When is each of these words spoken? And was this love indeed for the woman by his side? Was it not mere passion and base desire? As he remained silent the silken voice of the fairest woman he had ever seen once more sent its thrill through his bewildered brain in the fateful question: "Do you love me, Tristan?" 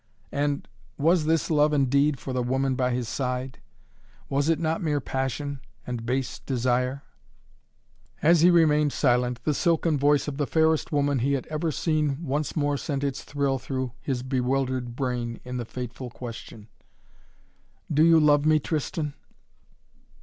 And 0.31 0.67
was 0.97 1.25
this 1.25 1.51
love 1.51 1.73
indeed 1.73 2.19
for 2.19 2.33
the 2.33 2.41
woman 2.41 2.73
by 2.73 2.89
his 2.89 3.07
side? 3.07 3.59
Was 4.29 4.49
it 4.49 4.57
not 4.57 4.81
mere 4.81 4.99
passion 4.99 5.59
and 5.85 6.07
base 6.07 6.39
desire? 6.39 7.03
As 8.23 8.41
he 8.41 8.49
remained 8.49 8.93
silent 8.93 9.43
the 9.43 9.53
silken 9.53 9.99
voice 9.99 10.27
of 10.27 10.37
the 10.37 10.47
fairest 10.47 10.91
woman 10.91 11.19
he 11.19 11.33
had 11.33 11.45
ever 11.51 11.71
seen 11.71 12.23
once 12.25 12.55
more 12.55 12.77
sent 12.77 13.03
its 13.03 13.23
thrill 13.23 13.59
through 13.59 13.91
his 14.01 14.23
bewildered 14.23 14.95
brain 14.95 15.39
in 15.43 15.57
the 15.57 15.65
fateful 15.65 16.09
question: 16.09 16.67
"Do 17.93 18.03
you 18.03 18.19
love 18.19 18.43
me, 18.43 18.57
Tristan?" 18.57 19.13